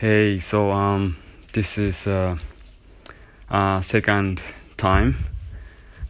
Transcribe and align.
Hey, 0.00 0.38
so 0.38 0.70
um, 0.70 1.16
this 1.52 1.76
is 1.76 2.06
uh, 2.06 2.38
uh 3.50 3.80
second 3.80 4.40
time 4.76 5.16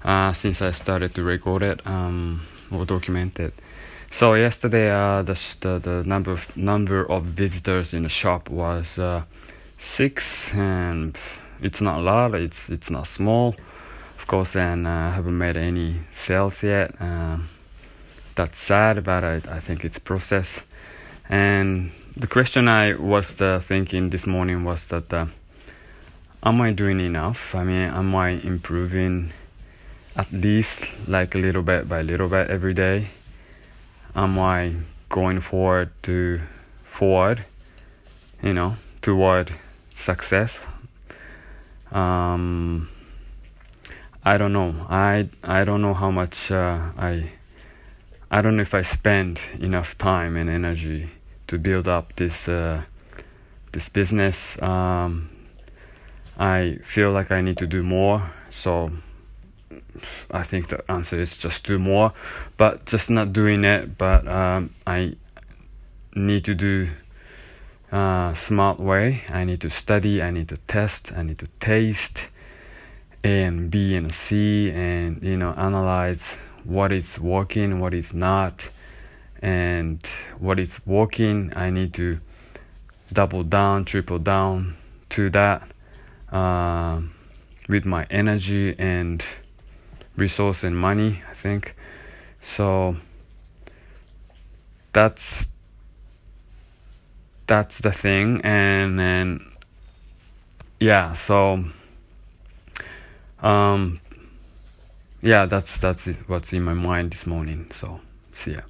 uh 0.04 0.34
since 0.34 0.60
I 0.60 0.72
started 0.72 1.14
to 1.14 1.22
record 1.22 1.62
it 1.62 1.80
um 1.86 2.42
or 2.70 2.84
document 2.84 3.40
it. 3.40 3.54
So 4.10 4.34
yesterday 4.34 4.90
uh 4.90 5.22
the 5.22 5.40
the, 5.60 5.78
the 5.78 6.04
number 6.04 6.32
of 6.32 6.54
number 6.54 7.10
of 7.10 7.24
visitors 7.24 7.94
in 7.94 8.02
the 8.02 8.10
shop 8.10 8.50
was 8.50 8.98
uh 8.98 9.22
six 9.78 10.52
and 10.52 11.16
it's 11.62 11.80
not 11.80 12.00
a 12.00 12.02
lot. 12.02 12.34
It's 12.34 12.68
it's 12.68 12.90
not 12.90 13.06
small, 13.06 13.56
of 14.18 14.26
course, 14.26 14.54
and 14.54 14.86
uh, 14.86 14.90
I 14.90 15.10
haven't 15.12 15.38
made 15.38 15.56
any 15.56 16.00
sales 16.12 16.62
yet. 16.62 16.94
Um, 17.00 17.48
that's 18.34 18.58
sad, 18.58 19.02
but 19.02 19.24
I 19.24 19.36
I 19.48 19.60
think 19.60 19.82
it's 19.82 19.98
process 19.98 20.60
and 21.30 21.90
the 22.18 22.26
question 22.26 22.66
I 22.66 22.94
was 22.94 23.40
uh, 23.40 23.60
thinking 23.60 24.10
this 24.10 24.26
morning 24.26 24.64
was 24.64 24.88
that 24.88 25.12
uh, 25.12 25.26
am 26.42 26.60
I 26.60 26.72
doing 26.72 26.98
enough? 26.98 27.54
I 27.54 27.62
mean, 27.62 27.90
am 27.90 28.12
I 28.16 28.30
improving 28.30 29.32
at 30.16 30.32
least 30.32 30.84
like 31.06 31.36
a 31.36 31.38
little 31.38 31.62
bit 31.62 31.88
by 31.88 32.02
little 32.02 32.28
bit 32.28 32.50
every 32.50 32.74
day? 32.74 33.10
Am 34.16 34.36
I 34.36 34.74
going 35.08 35.40
forward 35.40 35.90
to 36.02 36.40
forward, 36.90 37.44
you 38.42 38.52
know, 38.52 38.76
toward 39.00 39.54
success? 39.92 40.58
Um, 41.92 42.88
I 44.24 44.38
don't 44.38 44.52
know. 44.52 44.74
I 44.88 45.28
I 45.44 45.62
don't 45.62 45.82
know 45.82 45.94
how 45.94 46.10
much 46.10 46.50
uh, 46.50 46.80
I 46.98 47.30
I 48.28 48.42
don't 48.42 48.56
know 48.56 48.62
if 48.62 48.74
I 48.74 48.82
spend 48.82 49.40
enough 49.60 49.96
time 49.96 50.36
and 50.36 50.50
energy 50.50 51.10
to 51.48 51.58
build 51.58 51.88
up 51.88 52.14
this 52.16 52.48
uh, 52.48 52.82
this 53.72 53.88
business. 53.88 54.60
Um, 54.62 55.30
I 56.38 56.78
feel 56.84 57.10
like 57.10 57.32
I 57.32 57.40
need 57.40 57.58
to 57.58 57.66
do 57.66 57.82
more, 57.82 58.30
so 58.50 58.92
I 60.30 60.44
think 60.44 60.68
the 60.68 60.88
answer 60.90 61.20
is 61.20 61.36
just 61.36 61.66
do 61.66 61.78
more, 61.78 62.12
but 62.56 62.86
just 62.86 63.10
not 63.10 63.32
doing 63.32 63.64
it. 63.64 63.98
But 63.98 64.28
um, 64.28 64.74
I 64.86 65.16
need 66.14 66.44
to 66.44 66.54
do 66.54 66.90
uh, 67.90 68.34
smart 68.34 68.78
way. 68.78 69.24
I 69.28 69.44
need 69.44 69.60
to 69.62 69.70
study. 69.70 70.22
I 70.22 70.30
need 70.30 70.48
to 70.48 70.58
test. 70.68 71.12
I 71.12 71.22
need 71.22 71.38
to 71.38 71.48
taste, 71.60 72.28
A 73.24 73.42
and 73.42 73.70
B 73.70 73.96
and 73.96 74.12
C, 74.12 74.70
and 74.70 75.22
you 75.22 75.36
know 75.36 75.54
analyze 75.56 76.36
what 76.64 76.92
is 76.92 77.18
working, 77.18 77.80
what 77.80 77.94
is 77.94 78.12
not 78.12 78.68
and 79.40 80.04
what 80.38 80.58
is 80.58 80.80
working 80.86 81.52
i 81.56 81.70
need 81.70 81.92
to 81.94 82.18
double 83.12 83.42
down 83.42 83.84
triple 83.84 84.18
down 84.18 84.76
to 85.08 85.30
that 85.30 85.62
uh, 86.32 87.00
with 87.68 87.84
my 87.84 88.06
energy 88.10 88.74
and 88.78 89.22
resource 90.16 90.64
and 90.64 90.76
money 90.76 91.22
i 91.30 91.34
think. 91.34 91.74
So 92.42 92.96
that's 94.92 95.48
that's 97.46 97.78
the 97.78 97.92
thing. 97.92 98.40
And 98.42 98.98
then 98.98 99.52
yeah 100.80 101.14
so 101.14 101.64
um 103.42 104.00
yeah 105.22 105.46
that's 105.46 105.78
that's 105.78 106.06
it, 106.06 106.16
what's 106.28 106.52
in 106.52 106.62
my 106.62 106.74
mind 106.74 107.12
this 107.12 107.26
morning. 107.26 107.70
So 107.74 108.00
see 108.32 108.52
ya 108.52 108.60